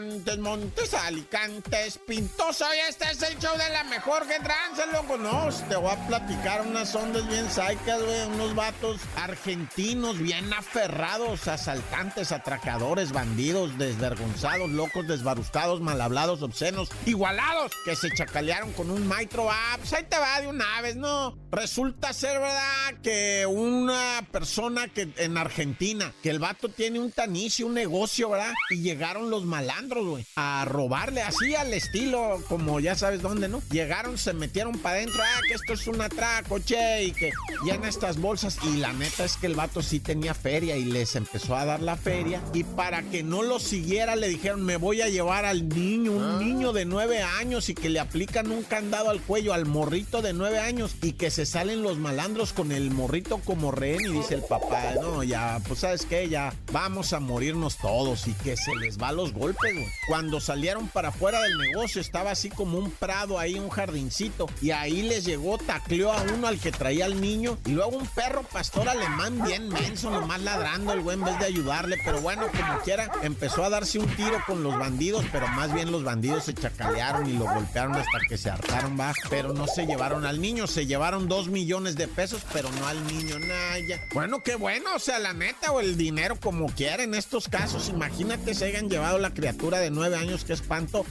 [0.00, 5.18] Montes, Alicantes, Pintoso, y este es el show de la mejor que trance, loco.
[5.18, 11.46] No, te voy a platicar unas ondas bien saicas, güey, unos vatos argentinos bien aferrados,
[11.46, 19.06] asaltantes, atracadores, bandidos, desvergonzados, locos, desbarustados, mal hablados, obscenos, igualados, que se chacalearon con un
[19.06, 19.50] maitro.
[19.50, 21.36] Ah, ahí te va de una vez, ¿no?
[21.50, 22.94] Resulta ser, ¿verdad?
[23.02, 28.54] Que una persona que en Argentina, que el vato tiene un tanicio, un negocio, ¿verdad?
[28.70, 33.62] Y llegaron los malandros, güey, a robarle así al estilo, como ya sabes dónde, ¿no?
[33.70, 37.32] Llegaron, se metieron para adentro, ah, que esto es un atraco, che, y que
[37.64, 38.58] llena estas bolsas.
[38.64, 41.80] Y la neta es que el vato sí tenía feria y les empezó a dar
[41.82, 42.42] la feria.
[42.54, 46.38] Y para que no lo siguiera, le dijeron, me voy a llevar al niño, un
[46.38, 50.32] niño de nueve años y que le aplican un candado al cuello al morrito de
[50.32, 54.34] nueve años y que se salen los malandros con el morrito como rehén y dice
[54.34, 58.74] el papá, no, ya, pues sabes qué, ya vamos a morirnos todos y que se
[58.76, 59.86] les va los golpes, güey.
[60.06, 64.70] Cuando salieron para afuera del negocio estaba así como un prado ahí, un jardincito y
[64.70, 68.42] ahí les llegó, tacleó a uno al que traía al niño y luego un perro
[68.42, 72.78] pastor alemán bien menso, nomás ladrando el güey en vez de ayudarle, pero bueno, como
[72.80, 76.54] quiera, empezó a darse un tiro con los bandidos, pero más bien los bandidos se
[76.54, 80.66] chacalearon y lo golpearon hasta que se hartaron, va, pero no se llevaron al niño,
[80.66, 84.00] se llevaron dos millones de pesos, pero no al niño, naya.
[84.12, 87.88] Bueno, qué bueno, o sea, la neta, o el dinero como quiera en estos casos,
[87.88, 91.04] imagínate se hayan llevado la criatura de nueve años, que espanto.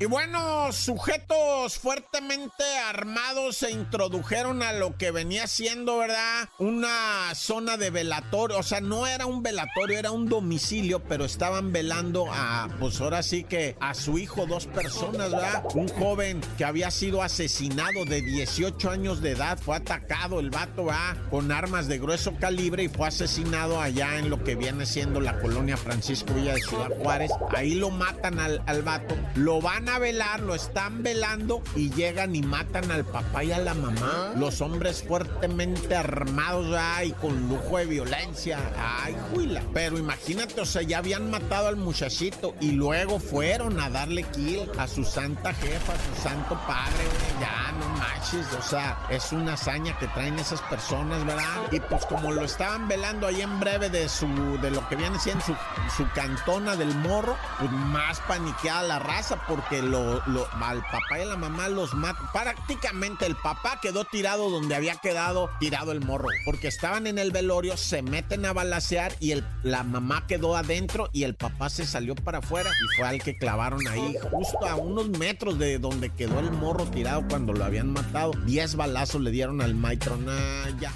[0.00, 6.48] Y bueno, sujetos fuertemente armados se introdujeron a lo que venía siendo, ¿verdad?
[6.60, 11.72] Una zona de velatorio, o sea, no era un velatorio, era un domicilio, pero estaban
[11.72, 15.64] velando a, pues ahora sí que a su hijo, dos personas, ¿verdad?
[15.74, 20.84] Un joven que había sido asesinado de 18 años de edad, fue atacado el vato,
[20.84, 21.16] ¿verdad?
[21.28, 25.40] Con armas de grueso calibre y fue asesinado allá en lo que viene siendo la
[25.40, 27.32] colonia Francisco Villa de Ciudad Juárez.
[27.56, 32.34] Ahí lo matan al, al vato, lo van a velar, lo están velando y llegan
[32.36, 34.32] y matan al papá y a la mamá.
[34.36, 38.58] Los hombres fuertemente armados, ay, con lujo de violencia.
[38.76, 39.62] Ay, juila.
[39.72, 44.70] Pero imagínate, o sea, ya habían matado al muchachito y luego fueron a darle kill
[44.78, 47.04] a su santa jefa, a su santo padre.
[47.40, 48.46] Ya, no manches.
[48.58, 51.44] O sea, es una hazaña que traen esas personas, ¿verdad?
[51.72, 54.26] Y pues como lo estaban velando ahí en breve de su,
[54.60, 55.54] de lo que viene siendo su,
[55.96, 60.22] su cantona del morro, pues más paniqueada la raza porque lo,
[60.60, 62.26] al papá y a la mamá los matan.
[62.32, 66.28] Prácticamente el papá quedó tirado donde había quedado tirado el morro.
[66.44, 71.08] Porque estaban en el velorio, se meten a balasear y el, la mamá quedó adentro
[71.12, 74.76] y el papá se salió para afuera y fue al que clavaron ahí, justo a
[74.76, 78.32] unos metros de donde quedó el morro tirado cuando lo habían matado.
[78.44, 80.92] Diez balazos le dieron al maestro Naya.